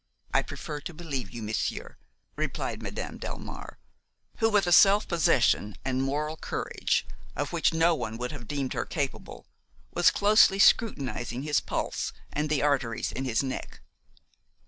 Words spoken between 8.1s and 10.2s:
would have deemed her capable, was